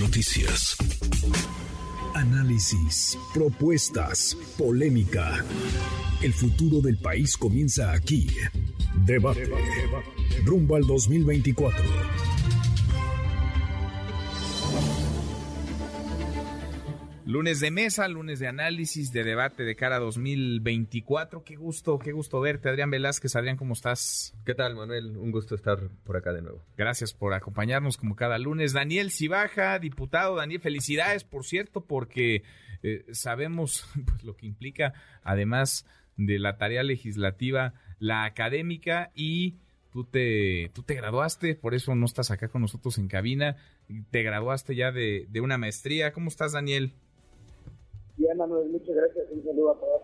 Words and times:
Noticias. 0.00 0.76
Análisis, 2.14 3.16
propuestas, 3.32 4.36
polémica. 4.58 5.44
El 6.20 6.32
futuro 6.32 6.80
del 6.80 6.98
país 6.98 7.36
comienza 7.36 7.92
aquí. 7.92 8.26
Debate. 9.04 9.48
Rumbo 10.44 10.74
al 10.74 10.82
2024. 10.82 12.25
Lunes 17.26 17.58
de 17.58 17.72
mesa, 17.72 18.06
lunes 18.06 18.38
de 18.38 18.46
análisis, 18.46 19.10
de 19.10 19.24
debate 19.24 19.64
de 19.64 19.74
cara 19.74 19.96
a 19.96 19.98
2024. 19.98 21.42
Qué 21.42 21.56
gusto, 21.56 21.98
qué 21.98 22.12
gusto 22.12 22.38
verte, 22.40 22.68
Adrián 22.68 22.88
Velázquez. 22.88 23.34
Adrián, 23.34 23.56
¿cómo 23.56 23.72
estás? 23.72 24.32
¿Qué 24.44 24.54
tal, 24.54 24.76
Manuel? 24.76 25.16
Un 25.16 25.32
gusto 25.32 25.56
estar 25.56 25.90
por 26.04 26.16
acá 26.16 26.32
de 26.32 26.42
nuevo. 26.42 26.62
Gracias 26.76 27.12
por 27.12 27.34
acompañarnos 27.34 27.96
como 27.96 28.14
cada 28.14 28.38
lunes. 28.38 28.72
Daniel 28.72 29.10
Cibaja, 29.10 29.76
diputado. 29.80 30.36
Daniel, 30.36 30.60
felicidades, 30.60 31.24
por 31.24 31.44
cierto, 31.44 31.84
porque 31.84 32.44
eh, 32.84 33.04
sabemos 33.10 33.88
pues, 34.06 34.22
lo 34.22 34.36
que 34.36 34.46
implica, 34.46 34.94
además 35.24 35.84
de 36.16 36.38
la 36.38 36.58
tarea 36.58 36.84
legislativa, 36.84 37.74
la 37.98 38.22
académica 38.22 39.10
y 39.16 39.56
tú 39.90 40.04
te, 40.04 40.70
tú 40.74 40.84
te 40.84 40.94
graduaste, 40.94 41.56
por 41.56 41.74
eso 41.74 41.92
no 41.96 42.06
estás 42.06 42.30
acá 42.30 42.46
con 42.46 42.62
nosotros 42.62 42.98
en 42.98 43.08
cabina. 43.08 43.56
Te 44.12 44.22
graduaste 44.22 44.76
ya 44.76 44.92
de, 44.92 45.26
de 45.28 45.40
una 45.40 45.58
maestría. 45.58 46.12
¿Cómo 46.12 46.28
estás, 46.28 46.52
Daniel? 46.52 46.94
Bien, 48.16 48.36
Manuel, 48.36 48.68
muchas 48.70 48.94
gracias. 48.94 49.26
Un 49.30 49.44
saludo 49.44 49.72
a 49.72 49.80
todos. 49.80 50.02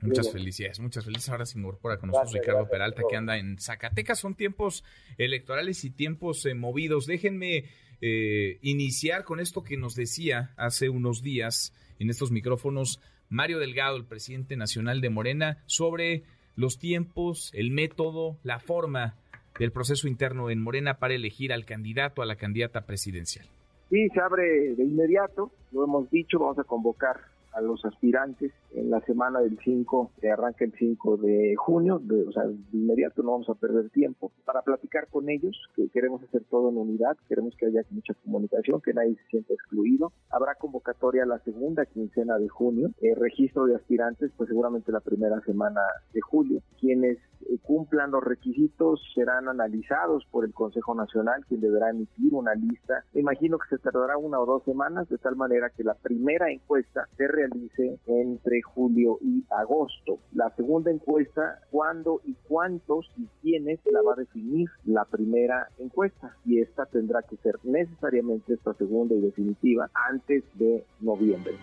Muchas 0.00 0.30
felicidades, 0.30 0.80
muchas 0.80 1.04
felicidades. 1.04 1.30
Ahora 1.30 1.46
se 1.46 1.58
incorpora 1.58 1.98
con 1.98 2.10
nosotros 2.10 2.34
Ricardo 2.34 2.68
Peralta, 2.68 3.02
que 3.08 3.16
anda 3.16 3.38
en 3.38 3.58
Zacatecas. 3.58 4.18
Son 4.18 4.34
tiempos 4.34 4.84
electorales 5.16 5.84
y 5.84 5.90
tiempos 5.90 6.44
eh, 6.46 6.54
movidos. 6.54 7.06
Déjenme 7.06 7.64
eh, 8.00 8.58
iniciar 8.62 9.24
con 9.24 9.40
esto 9.40 9.64
que 9.64 9.76
nos 9.76 9.94
decía 9.94 10.52
hace 10.56 10.90
unos 10.90 11.22
días 11.22 11.72
en 11.98 12.10
estos 12.10 12.30
micrófonos 12.30 13.00
Mario 13.28 13.58
Delgado, 13.58 13.96
el 13.96 14.04
presidente 14.04 14.56
nacional 14.56 15.00
de 15.00 15.10
Morena, 15.10 15.62
sobre 15.66 16.24
los 16.54 16.78
tiempos, 16.78 17.50
el 17.54 17.70
método, 17.70 18.38
la 18.42 18.60
forma 18.60 19.16
del 19.58 19.72
proceso 19.72 20.06
interno 20.08 20.50
en 20.50 20.60
Morena 20.60 20.98
para 20.98 21.14
elegir 21.14 21.52
al 21.52 21.64
candidato, 21.64 22.22
a 22.22 22.26
la 22.26 22.36
candidata 22.36 22.86
presidencial. 22.86 23.48
Sí, 23.90 24.08
se 24.08 24.20
abre 24.20 24.74
de 24.74 24.84
inmediato, 24.84 25.50
lo 25.72 25.84
hemos 25.84 26.10
dicho, 26.10 26.38
vamos 26.38 26.58
a 26.58 26.64
convocar 26.64 27.20
a 27.52 27.60
los 27.60 27.84
aspirantes 27.84 28.52
en 28.74 28.90
la 28.90 29.00
semana 29.02 29.40
del 29.40 29.58
5, 29.62 30.12
que 30.20 30.30
arranca 30.30 30.64
el 30.64 30.72
5 30.72 31.16
de 31.18 31.54
junio, 31.56 32.00
de, 32.02 32.24
o 32.24 32.32
sea, 32.32 32.44
de 32.44 32.56
inmediato 32.72 33.22
no 33.22 33.32
vamos 33.32 33.48
a 33.48 33.54
perder 33.54 33.90
tiempo 33.90 34.32
para 34.44 34.62
platicar 34.62 35.08
con 35.08 35.28
ellos, 35.28 35.56
que 35.74 35.88
queremos 35.88 36.22
hacer 36.22 36.44
todo 36.50 36.70
en 36.70 36.76
unidad, 36.76 37.16
queremos 37.28 37.54
que 37.56 37.66
haya 37.66 37.82
mucha 37.90 38.14
comunicación, 38.14 38.80
que 38.80 38.92
nadie 38.92 39.14
se 39.16 39.26
sienta 39.30 39.54
excluido. 39.54 40.12
Habrá 40.30 40.54
convocatoria 40.56 41.24
la 41.26 41.38
segunda 41.40 41.86
quincena 41.86 42.38
de 42.38 42.48
junio, 42.48 42.90
el 43.00 43.16
registro 43.16 43.66
de 43.66 43.76
aspirantes, 43.76 44.30
pues 44.36 44.48
seguramente 44.48 44.92
la 44.92 45.00
primera 45.00 45.40
semana 45.42 45.80
de 46.12 46.20
julio. 46.20 46.60
Quienes 46.80 47.18
eh, 47.50 47.58
cumplan 47.62 48.10
los 48.10 48.22
requisitos 48.22 49.00
serán 49.14 49.48
analizados 49.48 50.24
por 50.30 50.44
el 50.44 50.52
Consejo 50.52 50.94
Nacional, 50.94 51.44
quien 51.48 51.60
deberá 51.60 51.90
emitir 51.90 52.34
una 52.34 52.54
lista. 52.54 53.04
Me 53.12 53.20
imagino 53.20 53.58
que 53.58 53.76
se 53.76 53.82
tardará 53.82 54.16
una 54.16 54.40
o 54.40 54.46
dos 54.46 54.64
semanas, 54.64 55.08
de 55.08 55.18
tal 55.18 55.36
manera 55.36 55.70
que 55.70 55.84
la 55.84 55.94
primera 55.94 56.50
encuesta 56.50 57.08
se 57.16 57.28
realice 57.28 57.98
entre 58.06 58.62
julio 58.64 59.18
y 59.22 59.44
agosto. 59.50 60.18
La 60.32 60.54
segunda 60.56 60.90
encuesta, 60.90 61.60
cuándo 61.70 62.20
y 62.24 62.34
cuántos 62.48 63.10
y 63.16 63.26
quiénes 63.42 63.78
la 63.90 64.02
va 64.02 64.14
a 64.14 64.20
definir 64.20 64.68
la 64.84 65.04
primera 65.04 65.68
encuesta. 65.78 66.36
Y 66.44 66.60
esta 66.60 66.86
tendrá 66.86 67.22
que 67.22 67.36
ser 67.36 67.58
necesariamente 67.62 68.54
esta 68.54 68.74
segunda 68.74 69.14
y 69.14 69.20
definitiva 69.20 69.90
antes 70.10 70.42
de 70.54 70.84
noviembre. 71.00 71.54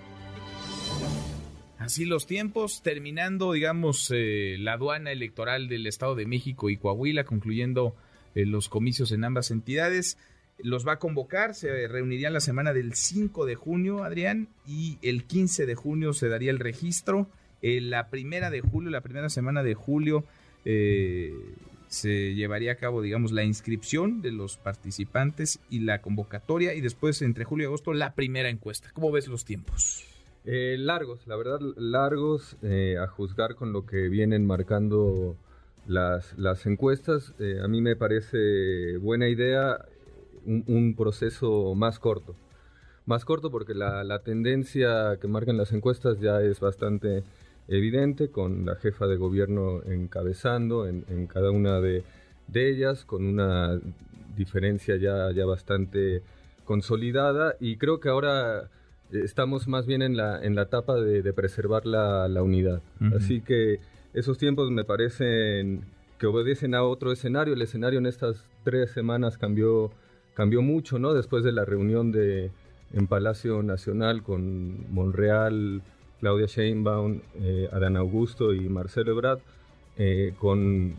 Así 1.81 2.05
los 2.05 2.27
tiempos, 2.27 2.83
terminando, 2.83 3.53
digamos, 3.53 4.11
eh, 4.15 4.55
la 4.59 4.73
aduana 4.73 5.11
electoral 5.11 5.67
del 5.67 5.87
Estado 5.87 6.13
de 6.13 6.27
México 6.27 6.69
y 6.69 6.77
Coahuila, 6.77 7.23
concluyendo 7.23 7.95
eh, 8.35 8.45
los 8.45 8.69
comicios 8.69 9.11
en 9.11 9.23
ambas 9.23 9.49
entidades. 9.49 10.17
Los 10.63 10.87
va 10.87 10.93
a 10.93 10.99
convocar, 10.99 11.55
se 11.55 11.87
reunirían 11.87 12.33
la 12.33 12.39
semana 12.39 12.73
del 12.73 12.93
5 12.93 13.45
de 13.45 13.55
junio, 13.55 14.03
Adrián, 14.03 14.49
y 14.67 14.97
el 15.01 15.25
15 15.25 15.65
de 15.65 15.75
junio 15.75 16.13
se 16.13 16.29
daría 16.29 16.51
el 16.51 16.59
registro. 16.59 17.27
Eh, 17.61 17.81
la 17.81 18.09
primera 18.09 18.49
de 18.49 18.61
julio, 18.61 18.89
la 18.89 19.01
primera 19.01 19.29
semana 19.29 19.63
de 19.63 19.73
julio, 19.73 20.25
se 21.91 22.35
llevaría 22.35 22.71
a 22.71 22.75
cabo, 22.75 23.01
digamos, 23.01 23.33
la 23.33 23.43
inscripción 23.43 24.21
de 24.21 24.31
los 24.31 24.55
participantes 24.55 25.59
y 25.69 25.79
la 25.79 26.01
convocatoria, 26.01 26.73
y 26.73 26.81
después, 26.81 27.21
entre 27.21 27.43
julio 27.43 27.65
y 27.65 27.67
agosto, 27.67 27.93
la 27.93 28.13
primera 28.13 28.49
encuesta. 28.49 28.89
¿Cómo 28.93 29.11
ves 29.11 29.27
los 29.27 29.43
tiempos? 29.43 30.05
Eh, 30.45 30.77
largos, 30.79 31.27
la 31.27 31.35
verdad, 31.35 31.59
largos, 31.75 32.57
eh, 32.63 32.97
a 32.97 33.07
juzgar 33.07 33.55
con 33.55 33.73
lo 33.73 33.85
que 33.85 34.07
vienen 34.07 34.45
marcando 34.45 35.35
las, 35.85 36.37
las 36.39 36.65
encuestas. 36.65 37.33
Eh, 37.39 37.59
a 37.61 37.67
mí 37.67 37.81
me 37.81 37.95
parece 37.95 38.97
buena 38.97 39.27
idea 39.27 39.85
un, 40.45 40.95
proceso 40.95 41.73
más 41.75 41.99
corto. 41.99 42.35
Más 43.05 43.25
corto 43.25 43.51
porque 43.51 43.73
la, 43.73 44.03
la, 44.03 44.19
tendencia 44.19 45.17
que 45.19 45.27
marcan 45.27 45.57
las 45.57 45.71
encuestas 45.73 46.19
ya 46.19 46.41
es 46.41 46.59
bastante 46.59 47.23
evidente, 47.67 48.29
con 48.29 48.65
la 48.65 48.75
jefa 48.75 49.07
de 49.07 49.17
gobierno 49.17 49.81
encabezando 49.83 50.87
en, 50.87 51.05
en 51.09 51.27
cada 51.27 51.51
una 51.51 51.79
de, 51.79 52.03
de, 52.47 52.69
ellas, 52.69 53.05
con 53.05 53.25
una 53.25 53.79
diferencia 54.35 54.95
ya, 54.97 55.31
ya 55.31 55.45
bastante 55.45 56.21
consolidada. 56.65 57.55
Y 57.59 57.77
creo 57.77 57.99
que 57.99 58.09
ahora 58.09 58.69
estamos 59.11 59.67
más 59.67 59.85
bien 59.85 60.01
en 60.01 60.15
la, 60.15 60.43
en 60.43 60.55
la 60.55 60.63
etapa 60.63 60.95
de, 60.95 61.33
preservar 61.33 61.85
la, 61.85 62.43
unidad. 62.43 62.81
Así 63.15 63.41
que 63.41 63.79
esos 64.13 64.37
tiempos 64.37 64.71
me 64.71 64.83
parecen 64.83 65.81
que 66.17 66.27
obedecen 66.27 66.75
a 66.75 66.83
otro 66.83 67.11
escenario. 67.11 67.53
El 67.53 67.61
escenario 67.61 67.99
en 67.99 68.05
estas 68.05 68.45
tres 68.63 68.91
semanas 68.91 69.37
cambió, 69.37 69.91
cambió 70.41 70.63
mucho, 70.63 70.97
¿no? 70.97 71.13
Después 71.13 71.43
de 71.43 71.51
la 71.51 71.65
reunión 71.65 72.11
de, 72.11 72.49
en 72.93 73.05
Palacio 73.05 73.61
Nacional 73.61 74.23
con 74.23 74.91
Monreal, 74.91 75.83
Claudia 76.19 76.47
Sheinbaum, 76.47 77.21
eh, 77.35 77.69
Adán 77.71 77.95
Augusto 77.95 78.51
y 78.51 78.61
Marcelo 78.67 79.11
Ebrard, 79.11 79.37
eh, 79.99 80.33
con, 80.39 80.95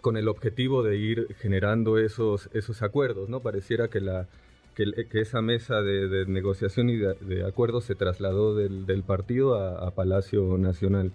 con 0.00 0.16
el 0.16 0.28
objetivo 0.28 0.84
de 0.84 0.96
ir 0.96 1.34
generando 1.40 1.98
esos, 1.98 2.50
esos 2.52 2.82
acuerdos, 2.82 3.28
¿no? 3.28 3.40
Pareciera 3.40 3.88
que 3.88 4.00
la 4.00 4.28
que, 4.76 5.20
esa 5.20 5.42
mesa 5.42 5.82
de, 5.82 6.24
negociación 6.26 6.88
y 6.88 6.98
de, 6.98 7.44
acuerdo 7.44 7.80
se 7.80 7.96
trasladó 7.96 8.54
del, 8.54 9.02
partido 9.02 9.56
a, 9.56 9.90
Palacio 9.90 10.56
Nacional. 10.56 11.10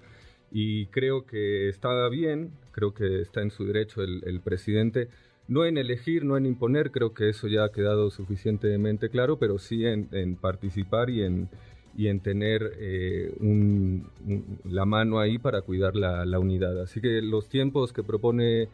Y 0.52 0.88
creo 0.88 1.26
que 1.26 1.70
está 1.70 2.10
bien, 2.10 2.52
creo 2.74 2.94
que 2.94 3.22
está 3.22 3.42
en 3.42 3.52
su 3.52 3.64
derecho 3.64 4.02
el, 4.04 4.42
presidente, 4.44 5.08
no 5.48 5.66
en 5.66 5.78
elegir, 5.78 6.26
no 6.26 6.38
en 6.38 6.46
imponer, 6.46 6.92
creo 6.92 7.14
que 7.14 7.30
eso 7.30 7.48
ya 7.48 7.64
ha 7.64 7.72
quedado 7.72 8.10
suficientemente 8.10 9.10
claro, 9.10 9.38
pero 9.38 9.58
sí 9.60 9.86
en, 9.86 10.36
participar 10.36 11.10
y 11.10 11.24
en, 11.24 11.50
y 11.96 12.08
en 12.08 12.20
tener 12.20 12.74
eh, 12.80 13.34
la 14.66 14.86
mano 14.86 15.20
ahí 15.20 15.38
para 15.38 15.62
cuidar 15.62 15.96
la, 15.96 16.26
la 16.26 16.40
unidad. 16.40 16.82
Así 16.82 17.00
que 17.02 17.22
los 17.22 17.48
tiempos 17.48 17.94
que 17.94 18.04
propone 18.04 18.70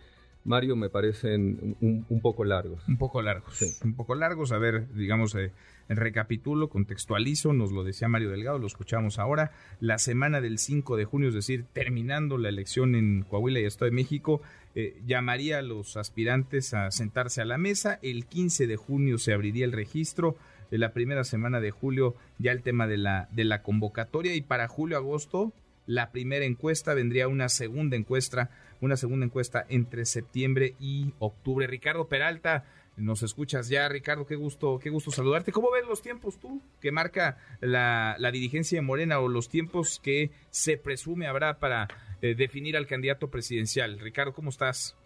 Mario, 0.46 0.76
me 0.76 0.90
parecen 0.90 1.78
un, 1.80 2.22
poco 2.22 2.44
largos. 2.44 2.86
Un 2.88 2.98
poco 2.98 3.22
largos. 3.22 3.82
Un 3.84 3.96
poco 3.96 4.14
largos. 4.16 4.52
A 4.52 4.58
ver, 4.58 4.94
digamos, 4.94 5.36
eh, 5.36 5.52
recapitulo, 5.88 6.70
contextualizo, 6.70 7.54
nos 7.54 7.72
lo 7.72 7.84
decía 7.84 8.10
Mario 8.10 8.30
Delgado, 8.30 8.60
lo 8.60 8.68
escuchamos 8.68 9.20
ahora. 9.20 9.52
La 9.80 9.98
semana 10.00 10.42
del 10.42 10.60
5 10.60 10.98
de 10.98 11.06
junio, 11.06 11.30
es 11.30 11.36
decir, 11.36 11.66
terminando 11.72 12.38
la 12.38 12.50
elección 12.50 12.96
en 12.96 13.24
Coahuila 13.24 13.62
y 13.62 13.66
Estado 13.66 13.90
de 13.90 13.96
México, 13.96 14.42
eh, 14.76 15.02
llamaría 15.06 15.60
a 15.60 15.62
los 15.62 15.96
aspirantes 15.96 16.74
a 16.74 16.92
sentarse 16.92 17.42
a 17.42 17.46
la 17.46 17.58
mesa. 17.58 18.00
El 18.02 18.26
15 18.26 18.68
de 18.68 18.76
junio 18.76 19.18
se 19.20 19.34
abriría 19.34 19.66
el 19.66 19.72
registro. 19.72 20.36
De 20.72 20.80
la 20.80 20.92
primera 20.92 21.24
semana 21.24 21.60
de 21.60 21.70
julio 21.70 22.16
ya 22.40 22.52
el 22.52 22.64
tema 22.64 22.88
de 22.88 22.98
la, 22.98 23.30
de 23.32 23.44
la 23.44 23.62
convocatoria 23.62 24.34
y 24.34 24.42
para 24.42 24.68
julio-agosto 24.68 25.54
la 25.86 26.12
primera 26.12 26.46
encuesta 26.46 26.94
vendría 26.94 27.28
una 27.28 27.50
segunda 27.50 27.96
encuesta 27.98 28.50
una 28.84 28.98
segunda 28.98 29.26
encuesta 29.26 29.66
entre 29.70 30.06
septiembre 30.06 30.76
y 30.80 31.14
octubre. 31.20 31.68
Ricardo 31.68 32.08
Peralta, 32.08 32.66
nos 32.98 33.24
escuchas 33.24 33.70
ya, 33.70 33.88
Ricardo, 33.88 34.26
qué 34.26 34.36
gusto, 34.36 34.78
qué 34.80 34.90
gusto 34.90 35.10
saludarte. 35.10 35.54
¿Cómo 35.54 35.72
ves 35.72 35.88
los 35.88 36.02
tiempos 36.02 36.38
tú 36.38 36.62
que 36.82 36.92
marca 36.92 37.38
la, 37.62 38.18
dirigencia 38.32 38.78
de 38.78 38.82
Morena 38.82 39.20
o 39.20 39.30
los 39.30 39.48
tiempos 39.48 40.00
que 40.04 40.32
se 40.50 40.78
presume 40.78 41.28
habrá 41.28 41.60
para 41.60 41.88
eh, 42.22 42.36
definir 42.36 42.76
al 42.76 42.86
candidato 42.86 43.30
presidencial? 43.30 44.00
Ricardo, 44.00 44.34
¿cómo 44.34 44.50
estás? 44.50 44.98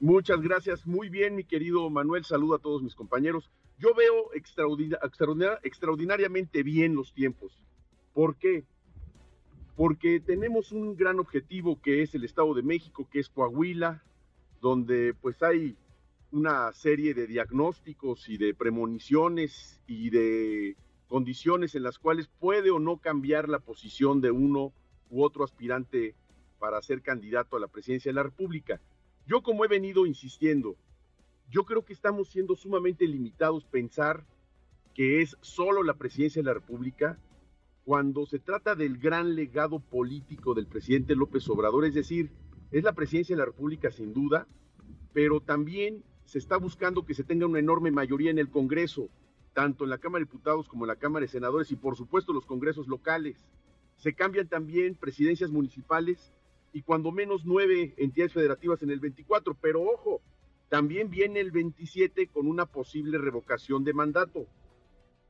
Muchas 0.00 0.42
gracias, 0.42 0.86
muy 0.86 1.08
bien, 1.08 1.34
mi 1.34 1.44
querido 1.44 1.88
Manuel. 1.88 2.24
Saludo 2.24 2.56
a 2.56 2.58
todos 2.58 2.82
mis 2.82 2.94
compañeros. 2.94 3.50
Yo 3.78 3.94
veo 3.94 4.30
extraordinariamente 5.62 6.62
bien 6.62 6.94
los 6.94 7.14
tiempos. 7.14 7.58
¿Por 8.12 8.36
qué? 8.36 8.64
Porque 9.76 10.20
tenemos 10.20 10.72
un 10.72 10.96
gran 10.96 11.18
objetivo 11.18 11.80
que 11.80 12.02
es 12.02 12.14
el 12.14 12.24
Estado 12.24 12.54
de 12.54 12.62
México, 12.62 13.08
que 13.10 13.18
es 13.18 13.28
Coahuila, 13.28 14.02
donde 14.60 15.14
pues 15.14 15.42
hay 15.42 15.76
una 16.30 16.72
serie 16.72 17.14
de 17.14 17.26
diagnósticos 17.26 18.28
y 18.28 18.36
de 18.38 18.54
premoniciones 18.54 19.80
y 19.86 20.10
de 20.10 20.76
condiciones 21.08 21.74
en 21.74 21.82
las 21.82 21.98
cuales 21.98 22.28
puede 22.40 22.70
o 22.70 22.78
no 22.78 22.98
cambiar 22.98 23.48
la 23.48 23.58
posición 23.58 24.20
de 24.20 24.30
uno 24.30 24.72
u 25.10 25.22
otro 25.22 25.44
aspirante 25.44 26.14
para 26.58 26.80
ser 26.82 27.02
candidato 27.02 27.56
a 27.56 27.60
la 27.60 27.68
presidencia 27.68 28.10
de 28.10 28.16
la 28.16 28.22
República. 28.22 28.80
Yo 29.26 29.42
como 29.42 29.64
he 29.64 29.68
venido 29.68 30.06
insistiendo, 30.06 30.76
yo 31.50 31.64
creo 31.64 31.84
que 31.84 31.92
estamos 31.92 32.28
siendo 32.28 32.56
sumamente 32.56 33.06
limitados 33.06 33.64
pensar 33.64 34.24
que 34.94 35.20
es 35.20 35.36
solo 35.40 35.82
la 35.82 35.94
presidencia 35.94 36.42
de 36.42 36.46
la 36.46 36.54
República 36.54 37.18
cuando 37.84 38.24
se 38.26 38.38
trata 38.38 38.74
del 38.74 38.98
gran 38.98 39.34
legado 39.34 39.78
político 39.78 40.54
del 40.54 40.66
presidente 40.66 41.14
López 41.14 41.48
Obrador, 41.50 41.84
es 41.84 41.94
decir, 41.94 42.30
es 42.70 42.82
la 42.82 42.94
presidencia 42.94 43.36
de 43.36 43.40
la 43.40 43.46
República 43.46 43.90
sin 43.90 44.14
duda, 44.14 44.46
pero 45.12 45.40
también 45.40 46.02
se 46.24 46.38
está 46.38 46.56
buscando 46.56 47.04
que 47.04 47.14
se 47.14 47.24
tenga 47.24 47.46
una 47.46 47.58
enorme 47.58 47.90
mayoría 47.90 48.30
en 48.30 48.38
el 48.38 48.48
Congreso, 48.48 49.10
tanto 49.52 49.84
en 49.84 49.90
la 49.90 49.98
Cámara 49.98 50.20
de 50.20 50.30
Diputados 50.30 50.66
como 50.66 50.84
en 50.84 50.88
la 50.88 50.96
Cámara 50.96 51.24
de 51.24 51.28
Senadores 51.28 51.70
y 51.70 51.76
por 51.76 51.96
supuesto 51.96 52.32
los 52.32 52.46
congresos 52.46 52.88
locales. 52.88 53.44
Se 53.96 54.14
cambian 54.14 54.48
también 54.48 54.96
presidencias 54.96 55.50
municipales 55.50 56.32
y 56.72 56.82
cuando 56.82 57.12
menos 57.12 57.44
nueve 57.44 57.94
entidades 57.98 58.32
federativas 58.32 58.82
en 58.82 58.90
el 58.90 58.98
24, 58.98 59.56
pero 59.60 59.82
ojo, 59.82 60.22
también 60.70 61.10
viene 61.10 61.40
el 61.40 61.52
27 61.52 62.28
con 62.28 62.48
una 62.48 62.66
posible 62.66 63.18
revocación 63.18 63.84
de 63.84 63.92
mandato. 63.92 64.46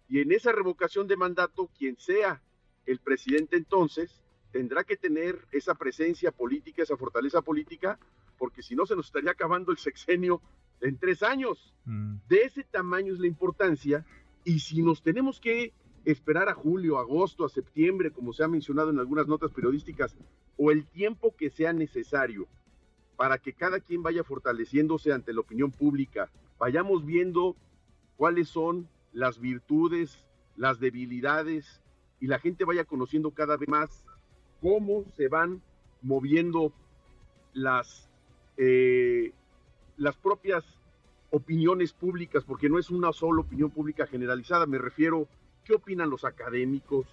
Y 0.08 0.20
en 0.20 0.32
esa 0.32 0.52
revocación 0.52 1.06
de 1.06 1.16
mandato, 1.16 1.70
quien 1.78 1.96
sea 1.98 2.42
el 2.86 2.98
presidente 2.98 3.56
entonces, 3.56 4.22
tendrá 4.52 4.84
que 4.84 4.96
tener 4.96 5.46
esa 5.50 5.74
presencia 5.74 6.30
política, 6.30 6.82
esa 6.82 6.96
fortaleza 6.96 7.42
política, 7.42 7.98
porque 8.38 8.62
si 8.62 8.76
no 8.76 8.86
se 8.86 8.96
nos 8.96 9.06
estaría 9.06 9.30
acabando 9.30 9.72
el 9.72 9.78
sexenio 9.78 10.40
en 10.80 10.98
tres 10.98 11.22
años. 11.22 11.74
Mm. 11.84 12.16
De 12.28 12.42
ese 12.42 12.64
tamaño 12.64 13.12
es 13.12 13.18
la 13.18 13.26
importancia. 13.26 14.04
Y 14.44 14.60
si 14.60 14.82
nos 14.82 15.02
tenemos 15.02 15.40
que 15.40 15.72
esperar 16.04 16.48
a 16.48 16.54
julio, 16.54 16.98
agosto, 16.98 17.44
a 17.44 17.48
septiembre, 17.48 18.10
como 18.10 18.32
se 18.32 18.44
ha 18.44 18.48
mencionado 18.48 18.90
en 18.90 18.98
algunas 18.98 19.26
notas 19.26 19.50
periodísticas, 19.50 20.16
o 20.56 20.70
el 20.70 20.86
tiempo 20.86 21.34
que 21.36 21.50
sea 21.50 21.72
necesario 21.72 22.46
para 23.16 23.38
que 23.38 23.54
cada 23.54 23.80
quien 23.80 24.02
vaya 24.02 24.24
fortaleciéndose 24.24 25.12
ante 25.12 25.32
la 25.32 25.40
opinión 25.40 25.70
pública, 25.70 26.30
vayamos 26.58 27.04
viendo 27.04 27.56
cuáles 28.16 28.48
son 28.48 28.88
las 29.14 29.40
virtudes, 29.40 30.18
las 30.56 30.78
debilidades, 30.80 31.80
y 32.20 32.26
la 32.26 32.38
gente 32.38 32.64
vaya 32.64 32.84
conociendo 32.84 33.30
cada 33.30 33.56
vez 33.56 33.68
más 33.68 34.04
cómo 34.60 35.04
se 35.16 35.28
van 35.28 35.62
moviendo 36.02 36.72
las, 37.52 38.08
eh, 38.56 39.32
las 39.96 40.16
propias 40.16 40.64
opiniones 41.30 41.92
públicas, 41.92 42.44
porque 42.44 42.68
no 42.68 42.78
es 42.78 42.90
una 42.90 43.12
sola 43.12 43.40
opinión 43.40 43.70
pública 43.70 44.06
generalizada, 44.06 44.66
me 44.66 44.78
refiero, 44.78 45.26
¿qué 45.64 45.74
opinan 45.74 46.10
los 46.10 46.24
académicos? 46.24 47.06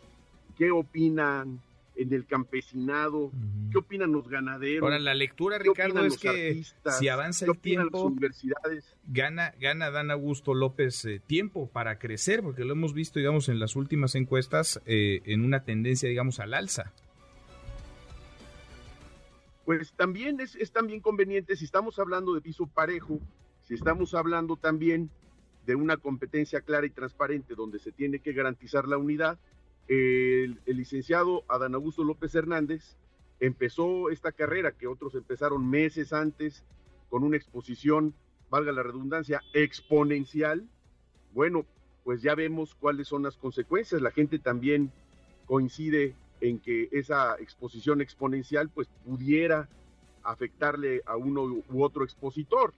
¿Qué 0.58 0.72
opinan 0.72 1.62
en 1.96 2.14
el 2.14 2.26
campesinado, 2.26 3.32
qué 3.72 3.78
opinan 3.78 4.12
los 4.12 4.28
ganaderos. 4.28 4.84
Ahora, 4.84 5.00
la 5.00 5.14
lectura, 5.14 5.58
Ricardo, 5.58 6.04
es 6.06 6.18
que 6.18 6.64
si 6.98 7.10
avanza 7.10 7.46
el 7.46 7.58
tiempo, 7.60 8.04
universidades? 8.04 8.96
Gana, 9.08 9.54
gana 9.60 9.92
Dan 9.92 10.12
Augusto 10.12 10.54
López 10.54 11.06
eh, 11.06 11.22
tiempo 11.26 11.70
para 11.70 12.00
crecer, 12.00 12.42
porque 12.42 12.64
lo 12.64 12.74
hemos 12.74 12.94
visto, 12.94 13.20
digamos, 13.20 13.50
en 13.50 13.60
las 13.60 13.76
últimas 13.76 14.16
encuestas, 14.16 14.82
eh, 14.86 15.22
en 15.26 15.44
una 15.44 15.64
tendencia, 15.64 16.08
digamos, 16.08 16.40
al 16.40 16.54
alza. 16.54 16.92
Pues 19.66 19.94
también 19.94 20.40
es, 20.40 20.56
es 20.56 20.72
también 20.72 21.02
conveniente, 21.02 21.56
si 21.56 21.66
estamos 21.66 22.00
hablando 22.00 22.34
de 22.34 22.42
piso 22.42 22.68
parejo, 22.68 23.20
si 23.64 23.76
estamos 23.76 24.14
hablando 24.14 24.56
también 24.56 25.10
de 25.66 25.76
una 25.76 25.98
competencia 25.98 26.62
clara 26.62 26.88
y 26.88 26.90
transparente 26.90 27.54
donde 27.56 27.80
se 27.80 27.92
tiene 27.92 28.20
que 28.20 28.34
garantizar 28.34 28.88
la 28.88 28.98
unidad, 28.98 29.38
el, 29.88 30.60
licenciado 30.66 31.44
Adán 31.48 31.76
Augusto 31.76 32.04
López 32.04 32.34
Hernández 32.36 32.98
empezó 33.40 34.10
esta 34.10 34.32
carrera 34.32 34.72
que 34.72 34.88
otros 34.88 35.16
empezaron 35.16 35.70
meses 35.70 36.14
antes 36.14 36.64
con 37.10 37.24
una 37.24 37.38
exposición, 37.38 38.14
valga 38.50 38.72
la 38.72 38.84
redundancia, 38.84 39.42
exponencial. 39.54 40.68
Bueno, 41.34 41.66
pues 42.04 42.22
ya 42.22 42.36
vemos 42.36 42.76
cuáles 42.76 43.08
son 43.08 43.24
las 43.24 43.38
consecuencias. 43.38 44.02
La 44.02 44.12
gente 44.12 44.40
también 44.40 44.92
coincide 45.46 46.16
en 46.40 46.60
que 46.60 46.90
esa 46.92 47.36
exposición 47.40 48.02
exponencial 48.02 48.70
pues 48.70 48.88
pudiera 49.06 49.68
afectarle 50.24 51.02
a 51.06 51.18
uno 51.18 51.44
u 51.44 51.84
otro 51.84 52.04
expositor. 52.04 52.74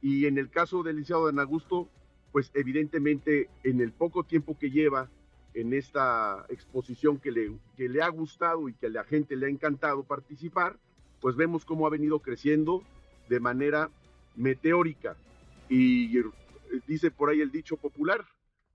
Y 0.00 0.26
en 0.26 0.38
el 0.38 0.50
caso 0.50 0.82
del 0.82 0.96
licenciado 0.96 1.24
Adán 1.24 1.40
Augusto, 1.40 1.88
pues 2.32 2.50
evidentemente 2.54 3.48
en 3.62 3.80
el 3.80 3.92
poco 3.92 4.24
tiempo 4.24 4.58
que 4.58 4.70
lleva 4.70 5.08
en 5.54 5.72
esta 5.72 6.44
exposición 6.48 7.18
que 7.18 7.30
le, 7.30 7.56
que 7.76 7.88
le 7.88 8.02
ha 8.02 8.08
gustado 8.08 8.68
y 8.68 8.74
que 8.74 8.86
a 8.86 8.90
la 8.90 9.04
gente 9.04 9.36
le 9.36 9.46
ha 9.46 9.48
encantado 9.48 10.02
participar, 10.02 10.78
pues 11.20 11.36
vemos 11.36 11.64
cómo 11.64 11.86
ha 11.86 11.90
venido 11.90 12.18
creciendo 12.18 12.82
de 13.28 13.40
manera 13.40 13.90
meteórica. 14.36 15.16
Y 15.68 16.18
dice 16.86 17.10
por 17.10 17.30
ahí 17.30 17.40
el 17.40 17.50
dicho 17.50 17.76
popular, 17.76 18.24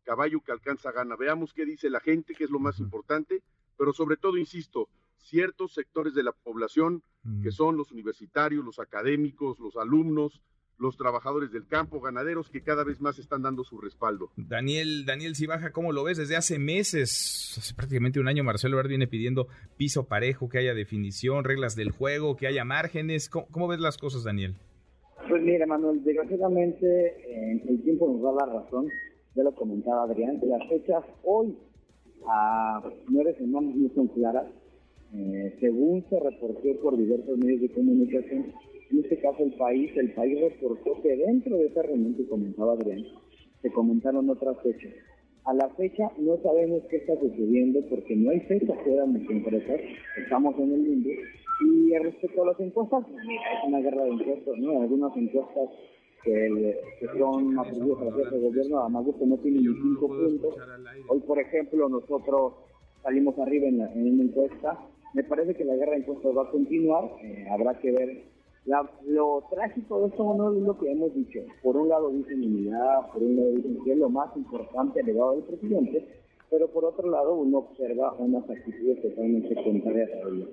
caballo 0.04 0.42
que 0.42 0.52
alcanza 0.52 0.92
gana. 0.92 1.16
Veamos 1.16 1.54
qué 1.54 1.66
dice 1.66 1.90
la 1.90 2.00
gente, 2.00 2.34
que 2.34 2.46
es 2.46 2.50
lo 2.50 2.60
más 2.60 2.80
importante, 2.80 3.44
pero 3.78 3.94
sobre 3.94 4.18
todo, 4.18 4.38
insisto, 4.38 4.90
ciertos 5.18 5.74
sectores 5.74 6.14
de 6.14 6.24
la 6.24 6.32
población, 6.32 7.04
que 7.44 7.52
son 7.52 7.78
los 7.78 7.92
universitarios, 7.92 8.66
los 8.66 8.80
académicos, 8.80 9.60
los 9.60 9.76
alumnos, 9.76 10.42
los 10.80 10.98
trabajadores 10.98 11.52
del 11.52 11.68
campo, 11.68 12.00
ganaderos 12.00 12.50
que 12.50 12.62
cada 12.62 12.84
vez 12.84 13.02
más 13.02 13.20
están 13.20 13.42
dando 13.42 13.64
su 13.64 13.80
respaldo. 13.80 14.30
Daniel, 14.38 15.06
Daniel 15.06 15.36
Cibaja, 15.36 15.72
¿cómo 15.72 15.92
lo 15.92 16.04
ves? 16.04 16.18
Desde 16.18 16.36
hace 16.36 16.58
meses, 16.58 17.56
hace 17.58 17.74
prácticamente 17.74 18.20
un 18.20 18.28
año, 18.28 18.44
Marcelo 18.44 18.76
Ebrard 18.76 18.90
viene 18.90 19.08
pidiendo 19.08 19.48
piso 19.78 20.06
parejo, 20.06 20.50
que 20.50 20.60
haya 20.60 20.74
definición, 20.74 21.44
reglas 21.44 21.76
del 21.76 21.92
juego, 21.92 22.36
que 22.36 22.48
haya 22.48 22.64
márgenes. 22.66 23.30
¿Cómo, 23.30 23.68
ves 23.68 23.80
las 23.80 23.98
cosas, 23.98 24.24
Daniel? 24.24 24.56
Pues 25.28 25.42
mira, 25.42 25.66
Manuel, 25.66 26.04
desgraciadamente 26.04 27.16
el 27.68 27.82
tiempo 27.84 28.08
nos 28.08 28.22
da 28.22 28.46
la 28.46 28.54
razón, 28.62 28.88
ya 29.36 29.44
lo 29.44 29.54
comentaba 29.54 30.04
Adrián, 30.04 30.40
las 30.44 30.68
fechas 30.70 31.04
hoy 31.24 31.56
a 32.28 32.82
nueve 33.10 33.36
semanas 33.38 33.76
no 33.76 33.90
son 33.94 34.08
claras. 34.08 34.46
Eh, 35.14 35.58
según 35.60 36.06
se 36.10 36.20
reportó 36.20 36.82
por 36.84 36.96
diversos 36.96 37.38
medios 37.40 37.62
de 37.62 37.72
comunicación, 37.72 38.54
en 38.92 39.00
este 39.00 39.20
caso 39.20 39.44
el 39.44 39.54
país, 39.54 39.92
el 39.96 40.12
país 40.14 40.40
reportó 40.42 41.02
que 41.02 41.16
dentro 41.16 41.58
de 41.58 41.68
esa 41.68 41.84
reunión 41.84 42.16
que 42.16 42.28
comentaba 42.28 42.74
Adrián, 42.74 43.04
se 43.62 43.72
comentaron 43.72 44.30
otras 44.30 44.58
fechas. 44.62 44.94
A 45.46 45.54
la 45.54 45.70
fecha 45.70 46.12
no 46.18 46.38
sabemos 46.38 46.84
qué 46.90 46.98
está 46.98 47.20
sucediendo 47.20 47.82
porque 47.90 48.16
no 48.16 48.32
hay 48.32 48.40
fechas 48.42 48.78
que 48.84 48.92
muy 49.06 49.26
concretas, 49.26 49.80
estamos 50.18 50.58
en 50.60 50.74
el 50.74 50.84
limbo. 50.84 51.10
Y 51.62 51.98
respecto 51.98 52.44
a 52.44 52.48
las 52.48 52.60
encuestas, 52.60 53.04
es 53.10 53.68
una 53.68 53.80
guerra 53.80 54.04
de 54.06 54.12
encuestas, 54.12 54.58
¿no? 54.58 54.82
Algunas 54.82 55.16
encuestas 55.18 55.70
que, 56.24 56.80
son 57.18 57.58
atribuidas 57.58 58.02
a 58.02 58.06
la 58.06 58.12
jefa 58.12 58.36
de 58.36 58.42
gobierno, 58.42 58.80
a 58.80 58.90
Magusto 58.90 59.26
no 59.26 59.38
tienen 59.38 59.64
ni 59.64 59.74
cinco 59.82 60.08
puntos. 60.08 60.56
Hoy, 61.08 61.20
por 61.22 61.40
ejemplo, 61.40 61.90
nosotros 61.90 62.54
salimos 63.04 63.38
arriba 63.40 63.68
en, 63.68 63.78
la, 63.80 63.94
en 63.94 64.14
una 64.14 64.24
encuesta. 64.24 64.80
Me 65.14 65.24
parece 65.24 65.56
que 65.56 65.66
la 65.66 65.76
guerra 65.76 65.94
de 65.94 66.00
encuestas 66.00 66.38
va 66.38 66.44
a 66.44 66.52
continuar, 66.52 67.06
eh, 67.24 67.48
habrá 67.50 67.80
que 67.80 67.92
ver 67.92 68.24
lo 69.06 69.44
trágico 69.50 70.02
de 70.02 70.08
esto 70.08 70.34
no 70.36 70.54
es 70.54 70.62
lo 70.62 70.78
que 70.78 70.92
hemos 70.92 71.14
dicho. 71.14 71.40
Por 71.64 71.78
un 71.78 71.90
lado 71.90 72.10
dicen 72.10 72.44
unidad, 72.44 73.12
por 73.12 73.24
un 73.24 73.36
lado 73.36 73.52
dicen 73.52 73.78
que 73.84 73.92
es 73.94 73.98
lo 73.98 74.10
más 74.10 74.36
importante 74.36 75.04
legado 75.04 75.32
del 75.32 75.44
presidente, 75.44 76.08
pero 76.50 76.68
por 76.68 76.86
otro 76.86 77.10
lado 77.10 77.36
uno 77.36 77.60
observa 77.60 78.14
unas 78.20 78.50
actitudes 78.50 79.02
totalmente 79.02 79.56
contrarias 79.64 80.10
a 80.12 80.30
ello. 80.30 80.48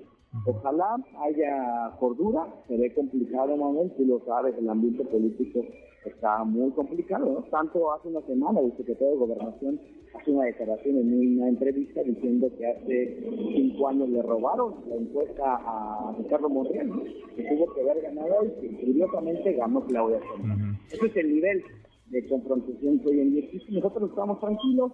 Ojalá 0.45 0.97
haya 1.19 1.95
cordura, 1.99 2.47
se 2.67 2.77
ve 2.77 2.93
complicado, 2.93 3.55
Manuel, 3.55 3.91
tú 3.95 4.05
lo 4.05 4.19
sabes, 4.25 4.55
el 4.57 4.69
ambiente 4.69 5.03
político 5.05 5.61
está 6.05 6.43
muy 6.43 6.71
complicado, 6.71 7.25
¿no? 7.25 7.43
Tanto 7.49 7.91
hace 7.91 8.07
una 8.07 8.21
semana 8.21 8.59
el 8.59 8.75
secretario 8.77 9.13
de 9.13 9.17
Gobernación 9.17 9.79
hace 10.13 10.31
una 10.31 10.45
declaración 10.45 10.97
en 10.97 11.37
una 11.37 11.49
entrevista 11.49 12.01
diciendo 12.03 12.49
que 12.57 12.65
hace 12.65 13.29
cinco 13.53 13.87
años 13.87 14.09
le 14.09 14.21
robaron 14.21 14.75
la 14.87 14.95
encuesta 14.95 15.55
a 15.55 16.15
Ricardo 16.17 16.49
Monreal, 16.49 16.89
que 17.35 17.43
tuvo 17.43 17.73
que 17.73 17.81
haber 17.81 18.01
ganado 18.01 18.45
y 18.45 18.49
que 18.61 18.85
curiosamente 18.85 19.53
ganó 19.53 19.85
Claudia 19.85 20.19
Sheinbaum. 20.19 20.77
Ese 20.91 21.05
es 21.05 21.15
el 21.17 21.33
nivel 21.33 21.63
de 22.07 22.27
confrontación 22.27 22.99
que 22.99 23.09
hoy 23.09 23.19
en 23.19 23.31
día 23.31 23.43
existe. 23.45 23.71
Nosotros 23.73 24.09
estamos 24.09 24.39
tranquilos, 24.39 24.91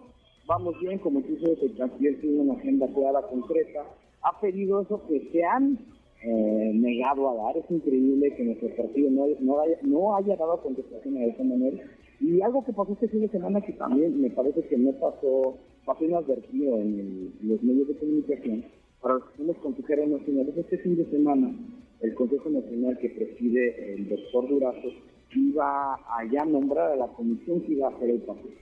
vamos 0.47 0.75
bien, 0.81 0.99
como 0.99 1.21
tú 1.21 1.37
sabes, 1.37 1.61
el 1.61 1.77
canciller 1.77 2.19
tiene 2.19 2.41
una 2.41 2.53
agenda 2.55 2.87
clara, 2.87 3.21
concreta, 3.27 3.85
ha 4.23 4.39
pedido 4.39 4.81
eso 4.81 5.01
que 5.07 5.29
se 5.31 5.43
han 5.43 5.77
eh, 6.23 6.71
negado 6.73 7.29
a 7.29 7.35
dar. 7.35 7.57
Es 7.57 7.69
increíble 7.69 8.33
que 8.35 8.43
nuestro 8.43 8.69
partido 8.75 9.09
no, 9.11 9.27
no, 9.39 9.59
haya, 9.59 9.77
no 9.83 10.15
haya 10.15 10.35
dado 10.35 10.61
contestación 10.61 11.17
a 11.17 11.25
esa 11.25 11.43
manera. 11.43 11.77
Y 12.19 12.41
algo 12.41 12.63
que 12.63 12.73
pasó 12.73 12.93
este 12.93 13.09
fin 13.09 13.21
de 13.21 13.29
semana 13.29 13.61
que 13.61 13.73
también 13.73 14.21
me 14.21 14.29
parece 14.29 14.61
que 14.67 14.77
no 14.77 14.91
pasó, 14.93 15.57
pasó 15.85 16.05
inadvertido 16.05 16.77
en, 16.77 17.33
los 17.41 17.61
medios 17.61 17.87
de 17.89 17.97
comunicación, 17.97 18.65
para 19.01 19.15
los 19.15 19.23
que 19.25 19.37
somos 19.37 19.57
consejeros 19.57 20.07
nacionales, 20.07 20.57
este 20.57 20.77
fin 20.77 20.95
de 20.95 21.05
semana 21.05 21.53
el 21.99 22.13
Consejo 22.15 22.49
Nacional 22.49 22.97
que 22.99 23.09
preside 23.09 23.93
el 23.93 24.09
doctor 24.09 24.47
Durazo 24.49 24.89
iba 25.35 25.95
a 25.95 26.25
ya 26.31 26.45
nombrar 26.45 26.91
a 26.91 26.95
la 26.95 27.07
comisión 27.07 27.61
que 27.61 27.73
iba 27.73 27.87
a 27.87 27.91
hacer 27.91 28.09
el 28.09 28.21
paquete, 28.21 28.55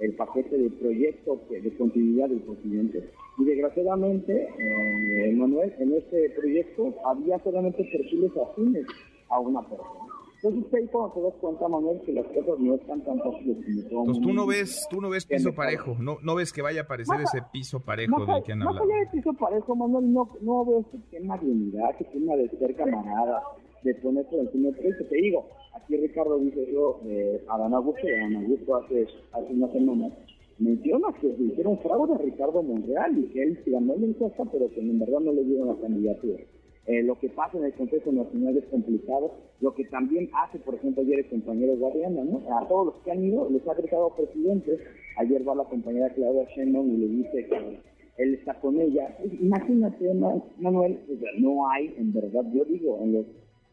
el 0.00 0.14
paquete 0.14 0.56
de 0.56 0.70
proyecto 0.70 1.40
de 1.50 1.76
continuidad 1.76 2.28
del 2.28 2.40
presidente. 2.40 3.10
Y 3.38 3.44
desgraciadamente, 3.44 4.48
eh, 4.58 5.32
Manuel, 5.32 5.72
en 5.78 5.94
este 5.94 6.30
proyecto 6.30 6.94
había 7.04 7.38
solamente 7.40 7.84
perfiles 7.84 8.32
afines 8.36 8.86
a 9.28 9.40
una 9.40 9.60
persona. 9.62 10.10
Entonces 10.42 10.72
ahí 10.72 10.86
cuando 10.86 11.12
te 11.12 11.20
das 11.20 11.34
cuenta, 11.34 11.68
Manuel, 11.68 12.00
que 12.00 12.12
las 12.12 12.26
cosas 12.28 12.58
no 12.58 12.74
están 12.74 13.04
tan 13.04 13.18
fáciles 13.18 13.58
como 13.62 13.88
todo 13.90 14.00
Entonces 14.00 14.22
tú 14.22 14.32
no 14.32 14.46
ves, 14.46 14.86
tú 14.90 15.00
no 15.02 15.10
ves 15.10 15.26
piso 15.26 15.54
parejo, 15.54 15.96
no, 16.00 16.16
no 16.22 16.34
ves 16.34 16.50
que 16.54 16.62
vaya 16.62 16.80
a 16.80 16.84
aparecer 16.84 17.20
ese 17.20 17.42
piso 17.52 17.80
parejo 17.80 18.24
del 18.24 18.42
que 18.42 18.52
han 18.52 18.62
hablado. 18.62 18.86
No 18.86 18.94
de 18.94 19.06
piso 19.12 19.34
parejo, 19.34 19.76
Manuel, 19.76 20.10
no, 20.10 20.30
no 20.40 20.64
veo 20.64 20.80
ese 20.80 20.98
tema 21.10 21.36
de 21.36 21.46
unidad, 21.46 21.90
ese 21.90 22.04
tema 22.04 22.36
de 22.36 22.48
ser 22.48 22.74
camarada, 22.74 23.42
de 23.82 23.94
poner 23.96 24.26
por 24.30 24.38
encima 24.40 24.70
del 24.70 25.08
Te 25.08 25.16
digo, 25.16 25.46
aquí 25.74 25.96
Ricardo 25.96 26.38
dice 26.38 26.70
yo, 26.72 27.00
eh, 27.06 27.42
Adán 27.48 27.74
Augusto, 27.74 28.06
Adán 28.06 28.36
Augusto 28.36 28.76
hace, 28.76 29.06
hace 29.32 29.52
una 29.52 29.72
semana, 29.72 30.10
menciona 30.58 31.08
que 31.20 31.34
se 31.34 31.42
hicieron 31.42 31.78
fraude 31.78 32.14
a 32.14 32.18
Ricardo 32.18 32.62
Monreal 32.62 33.18
y 33.18 33.28
que 33.28 33.42
él 33.42 33.58
se 33.64 33.70
ganó 33.70 33.96
la 33.96 34.06
encuesta, 34.06 34.44
pero 34.52 34.70
que 34.70 34.80
en 34.80 34.98
verdad 34.98 35.20
no 35.20 35.32
le 35.32 35.44
dieron 35.44 35.68
la 35.68 35.76
candidatura. 35.76 36.38
Eh, 36.86 37.02
lo 37.02 37.18
que 37.18 37.28
pasa 37.28 37.58
en 37.58 37.64
el 37.64 37.74
Consejo 37.74 38.10
Nacional 38.10 38.56
es 38.56 38.64
complicado. 38.64 39.32
Lo 39.60 39.74
que 39.74 39.84
también 39.84 40.28
hace, 40.32 40.58
por 40.58 40.74
ejemplo, 40.74 41.02
ayer 41.02 41.20
el 41.20 41.28
compañero 41.28 41.76
Guadiana, 41.76 42.24
¿no? 42.24 42.42
A 42.58 42.66
todos 42.66 42.86
los 42.86 42.94
que 43.04 43.12
han 43.12 43.22
ido 43.22 43.48
les 43.50 43.66
ha 43.68 43.72
agregado 43.72 44.14
presidentes. 44.16 44.80
Ayer 45.18 45.46
va 45.46 45.54
la 45.54 45.64
compañera 45.64 46.12
Claudia 46.14 46.48
Sheinbaum 46.54 46.90
y 46.90 46.96
le 46.96 47.08
dice 47.08 47.46
que 47.46 47.80
él 48.16 48.34
está 48.34 48.54
con 48.60 48.80
ella. 48.80 49.16
Imagínate, 49.40 50.12
Manuel, 50.58 50.98
no 51.38 51.70
hay, 51.70 51.94
en 51.96 52.12
verdad, 52.12 52.44
yo 52.52 52.64
digo, 52.64 52.98
en 53.02 53.12
los 53.12 53.26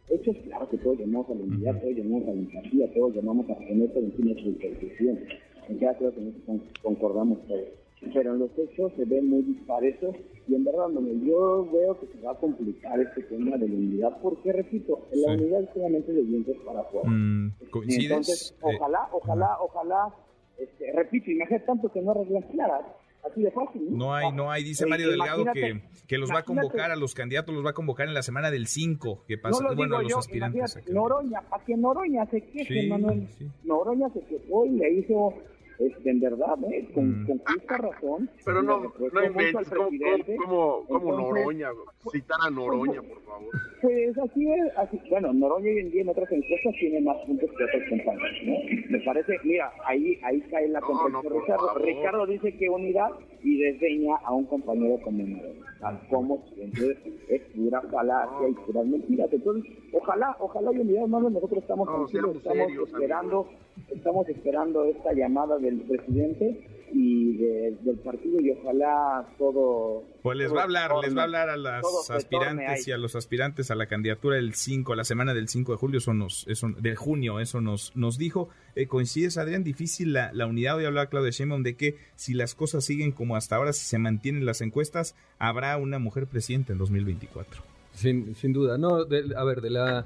hechos, 0.09 0.35
claro 0.43 0.69
que 0.69 0.77
todos 0.77 0.99
llamamos 0.99 1.29
a 1.29 1.35
la 1.35 1.43
unidad, 1.43 1.81
todos 1.81 1.95
llamamos 1.95 2.23
a 2.23 2.31
la 2.31 2.39
empatía, 2.39 2.93
todos 2.93 3.15
llamamos 3.15 3.49
a 3.49 3.55
poner 3.55 3.93
por 3.93 4.03
encima 4.03 4.33
de 4.33 4.41
su. 4.41 4.57
En 5.69 5.79
cada 5.79 5.97
creo 5.97 6.13
que 6.13 6.33
concordamos 6.81 7.39
todos. 7.47 7.67
Pero 8.13 8.33
en 8.33 8.39
los 8.39 8.51
hechos 8.57 8.93
se 8.95 9.05
ven 9.05 9.27
muy 9.27 9.41
disparetos 9.41 10.15
y 10.47 10.53
en 10.53 10.63
verdad 10.63 10.87
yo 11.25 11.67
veo 11.71 11.99
que 11.99 12.05
se 12.07 12.21
va 12.21 12.31
a 12.31 12.35
complicar 12.35 12.99
este 12.99 13.23
tema 13.23 13.57
de 13.57 13.67
la 13.67 13.75
unidad 13.75 14.17
porque 14.21 14.53
repito 14.53 15.07
la 15.11 15.33
unidad 15.33 15.63
es 15.63 15.69
solamente 15.73 16.13
de 16.13 16.23
dientes 16.23 16.57
para 16.63 16.81
afuera. 16.81 17.09
Mm, 17.09 17.53
entonces 17.89 18.51
eh, 18.51 18.61
ojalá 18.61 19.09
ojalá 19.11 19.57
ojalá 19.59 20.15
este, 20.59 20.91
repito 20.93 21.31
imagínate 21.31 21.65
tanto 21.65 21.91
que 21.91 22.01
no 22.01 22.11
arreglan 22.11 22.43
claras 22.43 22.85
Así 23.31 23.41
de 23.41 23.51
fácil, 23.51 23.97
¿no? 23.97 24.13
hay, 24.13 24.31
no 24.31 24.51
hay, 24.51 24.63
dice 24.63 24.85
Mario 24.85 25.09
Delgado 25.09 25.45
que, 25.53 25.81
que 26.07 26.17
los 26.17 26.31
va 26.31 26.39
a 26.39 26.43
convocar 26.43 26.91
a 26.91 26.95
los 26.95 27.13
candidatos, 27.13 27.53
los 27.53 27.65
va 27.65 27.71
a 27.71 27.73
convocar 27.73 28.07
en 28.07 28.13
la 28.13 28.23
semana 28.23 28.51
del 28.51 28.67
5, 28.67 29.25
que 29.27 29.37
pasa, 29.37 29.63
no 29.63 29.75
bueno, 29.75 29.97
a 29.97 30.03
los 30.03 30.15
aspirantes. 30.15 30.79
Noroña, 30.89 31.41
para 31.41 31.63
que 31.63 31.75
Noroña 31.75 32.25
se 32.27 32.41
queje, 32.41 32.87
Manuel. 32.87 33.27
Noroña 33.63 34.09
se 34.09 34.21
quejó 34.21 34.65
y 34.65 34.71
le 34.71 34.91
hizo 34.93 35.33
este, 35.79 36.09
en 36.09 36.19
verdad, 36.19 36.57
¿eh? 36.71 36.87
con, 36.93 37.23
mm. 37.23 37.27
con, 37.27 37.37
justa 37.39 37.77
razón. 37.77 38.29
Pero 38.45 38.63
no, 38.63 38.93
no 39.13 39.25
inventes, 39.25 39.69
¿cómo, 39.69 40.85
cómo, 40.87 41.17
Noroña? 41.17 41.69
Citar 42.11 42.39
a 42.45 42.49
Noroña, 42.49 43.01
por 43.01 43.21
favor. 43.23 43.49
Pues 43.81 44.17
así 44.17 44.51
es, 44.51 44.77
así, 44.77 44.99
bueno, 45.09 45.33
Noroña 45.33 45.67
hoy 45.69 45.79
en 45.79 45.91
día 45.91 46.01
en 46.01 46.09
otras 46.09 46.31
encuestas 46.31 46.73
tiene 46.79 47.01
más 47.01 47.17
puntos 47.25 47.49
que 47.57 47.63
otros 47.63 47.83
compañeros, 47.89 48.37
¿no? 48.45 48.89
Me 48.89 48.99
parece, 49.05 49.39
mira, 49.43 49.71
ahí 49.85 50.19
ahí 50.23 50.41
cae 50.49 50.67
la 50.69 50.79
no, 50.79 51.21
Ricardo. 51.21 51.75
Ricardo 51.79 52.25
dice 52.25 52.57
que 52.57 52.69
unidad 52.69 53.11
y 53.43 53.57
desdeña 53.57 54.15
a 54.23 54.33
un 54.33 54.45
compañero 54.45 54.99
como 55.03 55.23
Noroña. 55.23 55.66
Como 56.09 56.43
entonces 56.57 56.97
es 57.29 57.41
pura 57.55 57.81
falacia 57.81 58.49
y 58.49 58.53
puras 58.53 58.85
mentiras. 58.85 59.29
Entonces, 59.31 59.71
ojalá, 59.93 60.35
ojalá 60.39 60.71
y 60.73 60.79
unidad, 60.79 61.03
hermano, 61.03 61.29
nosotros 61.29 61.61
estamos 61.61 61.87
estamos 62.11 62.71
esperando, 62.71 63.47
estamos 63.89 64.29
esperando 64.29 64.85
esta 64.85 65.13
llamada 65.13 65.57
del 65.57 65.81
presidente 65.81 66.76
y 66.93 67.37
del 67.37 67.97
partido 68.03 68.39
y 68.39 68.51
ojalá 68.51 69.27
todo... 69.37 70.03
Pues 70.21 70.37
les 70.37 70.53
va 70.53 70.61
a 70.61 70.63
hablar, 70.63 70.91
les 71.01 71.15
va 71.15 71.21
a 71.21 71.23
hablar 71.25 71.49
a 71.49 71.57
las 71.57 71.83
aspirantes 72.09 72.87
y 72.87 72.91
a 72.91 72.97
los 72.97 73.15
aspirantes 73.15 73.71
a 73.71 73.75
la 73.75 73.87
candidatura 73.87 74.37
del 74.37 74.53
5, 74.53 74.93
a 74.93 74.95
la 74.95 75.03
semana 75.03 75.33
del 75.33 75.47
5 75.47 75.73
de 75.73 75.77
julio, 75.77 75.97
eso 75.99 76.13
nos, 76.13 76.47
eso, 76.47 76.69
de 76.69 76.95
junio, 76.95 77.39
eso 77.39 77.61
nos, 77.61 77.95
nos 77.95 78.17
dijo. 78.17 78.49
Eh, 78.75 78.87
¿Coincides, 78.87 79.37
Adrián? 79.37 79.63
Difícil 79.63 80.13
la, 80.13 80.31
la 80.33 80.47
unidad, 80.47 80.77
hoy 80.77 80.85
hablaba 80.85 81.07
Claudia 81.07 81.31
Sheinbaum 81.31 81.63
de 81.63 81.75
que 81.75 81.97
si 82.15 82.33
las 82.33 82.55
cosas 82.55 82.85
siguen 82.85 83.11
como 83.11 83.35
hasta 83.35 83.55
ahora, 83.55 83.73
si 83.73 83.85
se 83.85 83.97
mantienen 83.97 84.45
las 84.45 84.61
encuestas, 84.61 85.15
habrá 85.39 85.77
una 85.77 85.99
mujer 85.99 86.27
presidenta 86.27 86.73
en 86.73 86.79
2024. 86.79 87.61
Sin, 87.93 88.35
sin 88.35 88.53
duda, 88.53 88.77
no, 88.77 88.95
a 88.97 89.43
ver, 89.43 89.61
de 89.61 89.69
la 89.69 90.03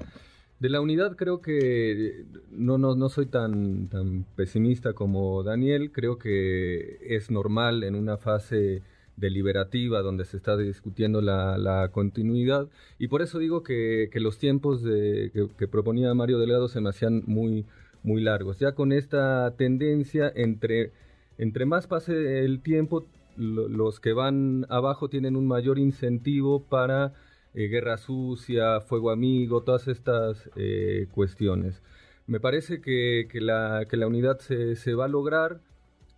de 0.62 0.68
la 0.68 0.80
unidad 0.80 1.16
creo 1.16 1.40
que 1.40 2.24
no, 2.52 2.78
no, 2.78 2.94
no 2.94 3.08
soy 3.08 3.26
tan, 3.26 3.88
tan 3.88 4.24
pesimista 4.36 4.92
como 4.92 5.42
Daniel, 5.42 5.90
creo 5.90 6.18
que 6.18 6.98
es 7.02 7.32
normal 7.32 7.82
en 7.82 7.96
una 7.96 8.16
fase 8.16 8.80
deliberativa 9.16 10.02
donde 10.02 10.24
se 10.24 10.36
está 10.36 10.56
discutiendo 10.56 11.20
la, 11.20 11.90
continuidad 11.92 12.68
y 13.00 13.08
por 13.08 13.22
eso 13.22 13.40
digo 13.40 13.64
que, 13.64 14.08
los 14.14 14.38
tiempos 14.38 14.84
de, 14.84 15.32
que, 15.58 15.66
proponía 15.66 16.14
Mario 16.14 16.38
Delgado 16.38 16.68
se 16.68 16.80
me 16.80 16.90
hacían 16.90 17.24
muy, 17.26 17.66
muy 18.04 18.22
largos. 18.22 18.60
Ya 18.60 18.76
con 18.76 18.92
esta 18.92 19.56
tendencia, 19.56 20.32
entre, 20.32 20.92
entre 21.38 21.66
más 21.66 21.88
pase 21.88 22.44
el 22.44 22.60
tiempo, 22.62 23.04
los 23.36 23.98
que 23.98 24.12
van 24.12 24.66
abajo 24.68 25.08
tienen 25.08 25.34
un 25.34 25.48
mayor 25.48 25.80
incentivo 25.80 26.62
para 26.62 27.14
eh, 27.54 27.68
guerra 27.68 27.98
sucia, 27.98 28.80
fuego 28.80 29.10
amigo, 29.10 29.62
todas 29.62 29.86
estas 29.88 30.50
eh, 30.56 31.06
cuestiones. 31.12 31.82
Me 32.26 32.40
parece 32.40 32.80
que, 32.80 33.28
la, 33.34 33.86
que 33.90 33.96
la 33.96 34.06
unidad 34.06 34.38
se, 34.38 34.76
se, 34.76 34.94
va 34.94 35.04
a 35.04 35.08
lograr. 35.08 35.60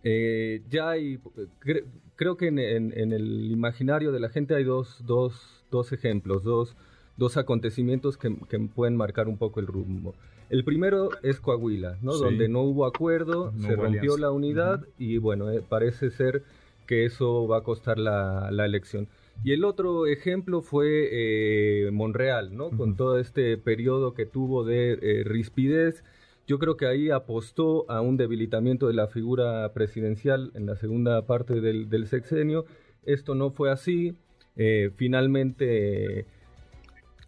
Eh, 0.03 0.61
ya 0.69 0.91
hay, 0.91 1.19
creo 2.15 2.37
que 2.37 2.47
en, 2.47 2.59
en, 2.59 3.11
el 3.11 3.51
imaginario 3.51 4.11
de 4.11 4.19
la 4.19 4.29
gente 4.29 4.55
hay 4.55 4.63
dos, 4.63 5.03
dos, 5.05 5.65
dos 5.71 5.91
ejemplos, 5.91 6.43
dos, 6.43 6.77
dos 7.17 7.37
acontecimientos 7.37 8.17
que, 8.17 8.33
que, 8.47 8.59
pueden 8.59 8.95
marcar 8.95 9.27
un 9.27 9.37
poco 9.37 9.59
el 9.59 9.67
rumbo. 9.67 10.13
El 10.49 10.63
primero 10.63 11.09
es 11.23 11.39
Coahuila, 11.41 11.97
¿no? 12.01 12.13
donde 12.13 12.47
no 12.47 12.61
hubo 12.61 12.85
acuerdo, 12.85 13.51
se 13.59 13.75
rompió 13.75 14.15
la 14.17 14.31
unidad 14.31 14.85
y 14.99 15.17
bueno, 15.17 15.47
parece 15.67 16.11
ser 16.11 16.43
que 16.85 17.03
eso 17.03 17.47
va 17.47 17.57
a 17.57 17.61
costar 17.61 17.97
la, 17.97 18.51
la 18.51 18.65
elección. 18.65 19.07
Y 19.43 19.51
el 19.51 19.63
otro 19.63 20.07
ejemplo 20.07 20.61
fue 20.61 21.09
eh, 21.11 21.91
Monreal, 21.91 22.55
¿no? 22.55 22.71
Con 22.71 22.95
todo 22.95 23.19
este 23.19 23.57
periodo 23.57 24.13
que 24.13 24.25
tuvo 24.25 24.63
de 24.63 24.93
eh, 24.93 25.23
rispidez. 25.23 26.03
Yo 26.47 26.57
creo 26.59 26.77
que 26.77 26.87
ahí 26.87 27.09
apostó 27.09 27.89
a 27.89 28.01
un 28.01 28.17
debilitamiento 28.17 28.87
de 28.87 28.93
la 28.93 29.07
figura 29.07 29.71
presidencial 29.73 30.51
en 30.55 30.65
la 30.65 30.75
segunda 30.75 31.25
parte 31.25 31.61
del, 31.61 32.07
sexenio. 32.07 32.65
Esto 33.03 33.35
no 33.35 33.51
fue 33.51 33.71
así. 33.71 34.15
Eh, 34.55 34.91
finalmente 34.95 36.25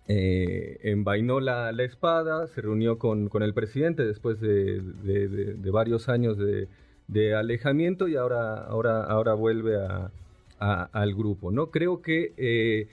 envainó 0.10 1.42
la, 1.42 1.74
la, 1.74 1.84
espada, 1.84 2.48
se 2.48 2.62
reunió 2.62 2.98
con, 2.98 3.28
con 3.28 3.44
el 3.44 3.54
presidente 3.54 4.06
después 4.06 4.40
de, 4.40 4.80
de 4.80 5.72
varios 5.72 6.08
años 6.08 6.38
de, 6.38 7.36
alejamiento 7.36 8.08
y 8.08 8.16
ahora, 8.16 8.56
ahora, 8.56 9.04
ahora 9.04 9.34
vuelve 9.34 9.76
a, 9.76 10.12
al 10.60 11.16
grupo. 11.16 11.52
¿no? 11.52 11.72
Creo 11.72 12.02
que 12.02 12.34
eh, 12.38 12.88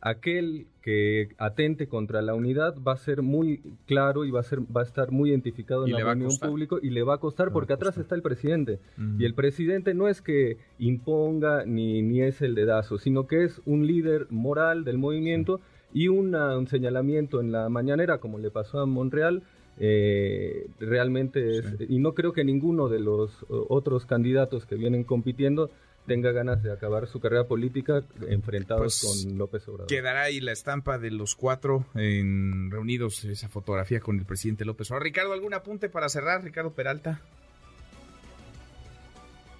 aquel 0.00 0.66
que 0.82 1.28
atente 1.38 1.86
contra 1.86 2.22
la 2.22 2.34
unidad 2.34 2.74
va 2.86 2.92
a 2.92 2.96
ser 2.96 3.22
muy 3.22 3.62
claro 3.86 4.24
y 4.24 4.32
va 4.32 4.40
a, 4.40 4.42
ser, 4.42 4.60
va 4.60 4.80
a 4.80 4.84
estar 4.84 5.12
muy 5.12 5.30
identificado 5.30 5.86
en 5.86 5.92
la 5.92 6.04
opinión 6.04 6.32
pública 6.40 6.76
y 6.82 6.90
le 6.90 7.04
va 7.04 7.14
a 7.14 7.18
costar 7.18 7.52
porque 7.52 7.72
atrás 7.72 7.96
está 7.98 8.16
el 8.16 8.22
presidente. 8.22 8.80
Y 9.18 9.24
el 9.24 9.34
presidente 9.34 9.94
no 9.94 10.08
es 10.08 10.20
que 10.20 10.56
imponga 10.78 11.64
ni, 11.64 12.02
ni 12.02 12.22
es 12.22 12.42
el 12.42 12.56
dedazo, 12.56 12.98
sino 12.98 13.28
que 13.28 13.44
es 13.44 13.62
un 13.64 13.86
líder 13.86 14.26
moral 14.30 14.84
del 14.84 14.98
movimiento 14.98 15.60
y 15.94 16.08
un 16.08 16.66
señalamiento 16.66 17.40
en 17.40 17.52
la 17.52 17.68
mañanera, 17.68 18.18
como 18.18 18.38
le 18.38 18.50
pasó 18.50 18.80
a 18.80 18.86
Monreal, 18.86 19.42
eh, 19.78 20.66
realmente 20.80 21.58
es, 21.58 21.76
y 21.88 21.98
no 21.98 22.14
creo 22.14 22.32
que 22.32 22.44
ninguno 22.44 22.88
de 22.88 23.00
los 23.00 23.44
otros 23.48 24.04
candidatos 24.04 24.66
que 24.66 24.74
vienen 24.74 25.04
compitiendo 25.04 25.70
tenga 26.06 26.32
ganas 26.32 26.62
de 26.62 26.72
acabar 26.72 27.06
su 27.06 27.20
carrera 27.20 27.44
política 27.46 28.02
enfrentados 28.28 29.00
pues, 29.02 29.24
con 29.26 29.38
López 29.38 29.66
Obrador. 29.68 29.86
Quedará 29.86 30.22
ahí 30.22 30.40
la 30.40 30.52
estampa 30.52 30.98
de 30.98 31.10
los 31.10 31.34
cuatro 31.34 31.86
en, 31.94 32.70
reunidos, 32.70 33.24
esa 33.24 33.48
fotografía 33.48 34.00
con 34.00 34.18
el 34.18 34.24
presidente 34.24 34.64
López 34.64 34.90
Obrador. 34.90 35.04
Ricardo, 35.04 35.32
¿algún 35.32 35.54
apunte 35.54 35.88
para 35.88 36.08
cerrar, 36.08 36.42
Ricardo 36.42 36.72
Peralta? 36.72 37.20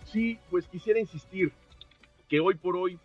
Sí, 0.04 0.38
pues 0.50 0.66
quisiera 0.66 1.00
insistir 1.00 1.52
que 2.28 2.40
hoy 2.40 2.54
por 2.54 2.76
hoy 2.76 2.98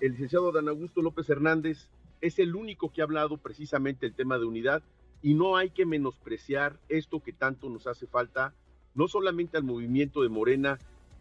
el 0.00 0.12
licenciado 0.12 0.52
Dan 0.52 0.68
Augusto 0.68 1.02
López 1.02 1.28
Hernández 1.28 1.88
es 2.20 2.38
el 2.38 2.54
único 2.54 2.90
que 2.92 3.00
ha 3.00 3.04
hablado 3.04 3.36
precisamente 3.36 4.06
el 4.06 4.14
tema 4.14 4.38
de 4.38 4.44
unidad 4.44 4.82
y 5.22 5.34
no 5.34 5.56
hay 5.56 5.70
que 5.70 5.86
menospreciar 5.86 6.78
esto 6.88 7.20
que 7.20 7.32
tanto 7.32 7.68
nos 7.68 7.86
hace 7.86 8.06
falta, 8.06 8.54
no 8.94 9.08
solamente 9.08 9.56
al 9.56 9.64
movimiento 9.64 10.22
de 10.22 10.28
Morena, 10.28 10.78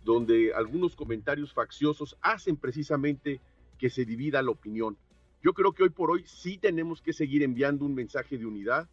donde 0.07 0.53
algunos 0.53 0.95
comentarios 0.95 1.53
facciosos 1.53 2.17
hacen 2.21 2.55
precisamente 2.55 3.41
que 3.77 3.89
se 3.89 4.05
divida 4.05 4.41
la 4.41 4.51
opinión. 4.51 4.97
Yo 5.43 5.53
creo 5.53 5.73
que 5.73 5.83
hoy 5.83 5.89
por 5.89 6.11
hoy 6.11 6.23
sí 6.25 6.57
tenemos 6.57 7.01
que 7.01 7.11
seguir 7.11 7.43
enviando 7.43 7.83
un 7.83 7.93
mensaje 7.93 8.37
de 8.37 8.45
unidad. 8.45 8.87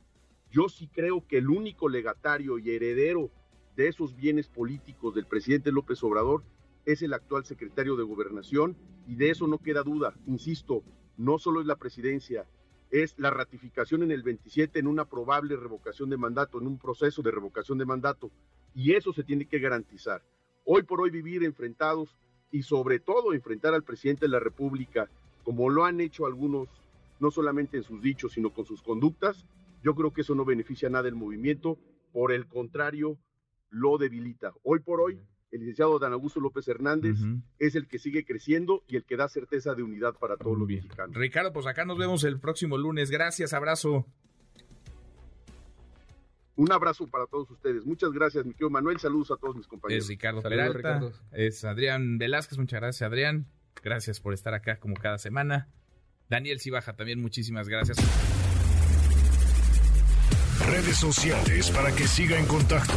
Yo 0.51 0.69
sí 0.69 0.89
creo 0.89 1.25
que 1.25 1.39
el 1.39 1.51
único 1.51 1.89
legatario 1.89 2.59
y 2.59 2.69
heredero 2.69 3.31
de 3.77 3.87
esos 3.87 4.17
bienes 4.17 4.49
políticos 4.49 5.15
del 5.15 5.27
presidente 5.27 5.71
López 5.71 6.03
Obrador 6.03 6.43
es 6.85 7.01
el 7.01 7.13
actual 7.13 7.45
secretario 7.45 7.95
de 7.95 8.03
gobernación 8.03 8.77
y 9.07 9.15
de 9.15 9.31
eso 9.31 9.47
no 9.47 9.59
queda 9.59 9.85
duda. 9.85 10.15
Insisto, 10.27 10.83
no 11.17 11.39
solo 11.39 11.61
es 11.61 11.67
la 11.69 11.77
presidencia, 11.77 12.45
es 12.91 13.17
la 13.21 13.31
ratificación 13.31 14.03
en 14.03 14.11
el 14.11 14.25
27 14.25 14.81
en 14.81 14.89
una 14.89 15.05
probable 15.05 15.55
revocación 15.55 16.11
de 16.11 16.17
mandato, 16.17 16.61
en 16.61 16.67
un 16.67 16.77
proceso 16.77 17.23
de 17.23 17.31
revocación 17.31 17.79
de 17.79 17.87
mandato. 17.87 18.33
Y 18.75 18.95
eso 18.95 19.13
se 19.13 19.23
tiene 19.23 19.47
que 19.47 19.61
garantizar. 19.61 20.21
Hoy 20.65 20.83
por 20.83 21.01
hoy 21.01 21.11
vivir 21.11 21.45
enfrentados 21.45 22.17
y 22.51 22.63
sobre 22.63 22.99
todo 22.99 23.35
enfrentar 23.35 23.75
al 23.75 23.85
presidente 23.85 24.27
de 24.27 24.31
la 24.31 24.41
República, 24.41 25.09
como 25.45 25.69
lo 25.69 25.85
han 25.85 26.01
hecho 26.01 26.25
algunos, 26.25 26.69
no 27.21 27.31
solamente 27.31 27.77
en 27.77 27.83
sus 27.83 28.01
dichos, 28.01 28.33
sino 28.33 28.51
con 28.51 28.65
sus 28.65 28.83
conductas, 28.83 29.45
yo 29.83 29.95
creo 29.95 30.13
que 30.13 30.23
eso 30.23 30.35
no 30.35 30.47
beneficia 30.47 30.89
a 30.89 30.91
nada 30.91 31.09
el 31.09 31.15
movimiento, 31.15 31.79
por 32.13 32.33
el 32.33 32.47
contrario, 32.47 33.19
lo 33.69 33.99
debilita. 33.99 34.55
Hoy 34.63 34.81
por 34.81 35.01
hoy, 35.01 35.21
el 35.51 35.61
licenciado 35.61 35.99
Dan 35.99 36.15
Augusto 36.15 36.41
López 36.41 36.67
Hernández 36.67 37.19
es 37.59 37.75
el 37.75 37.87
que 37.87 37.99
sigue 37.99 38.25
creciendo 38.25 38.83
y 38.89 38.97
el 38.97 39.05
que 39.05 39.17
da 39.17 39.29
certeza 39.29 39.75
de 39.75 39.83
unidad 39.83 40.15
para 40.15 40.37
todos 40.37 40.59
los 40.59 40.67
mexicanos. 40.67 41.15
Ricardo, 41.15 41.53
pues 41.53 41.67
acá 41.67 41.85
nos 41.85 41.99
vemos 41.99 42.25
el 42.25 42.41
próximo 42.41 42.79
lunes. 42.79 43.11
Gracias, 43.11 43.53
abrazo. 43.53 44.07
Un 46.57 46.71
abrazo 46.73 47.07
para 47.09 47.27
todos 47.27 47.51
ustedes. 47.51 47.85
Muchas 47.85 48.13
gracias, 48.13 48.45
mi 48.45 48.53
querido 48.53 48.71
Manuel. 48.71 49.01
Saludos 49.01 49.31
a 49.33 49.37
todos 49.37 49.57
mis 49.57 49.67
compañeros. 49.67 50.05
Es 50.05 50.09
Ricardo 50.09 50.43
Peralta. 50.43 51.01
Es 51.33 51.65
Adrián 51.65 52.19
Velázquez. 52.19 52.59
Muchas 52.59 52.81
gracias, 52.81 53.07
Adrián. 53.07 53.47
Gracias 53.83 54.21
por 54.21 54.35
estar 54.35 54.55
acá 54.55 54.79
como 54.79 54.95
cada 54.95 55.19
semana. 55.19 55.69
Daniel 56.29 56.61
Cibaja, 56.61 56.95
también 56.95 57.21
muchísimas 57.21 57.69
gracias. 57.69 57.99
Redes 60.67 60.97
sociales 60.97 61.71
para 61.71 61.95
que 61.95 62.07
siga 62.07 62.39
en 62.39 62.47
contacto: 62.47 62.95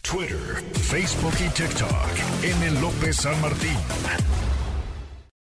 Twitter, 0.00 0.38
Facebook 0.72 1.34
y 1.44 1.48
TikTok. 1.50 2.42
M. 2.42 2.80
López 2.80 3.16
San 3.16 3.40
Martín. 3.40 3.76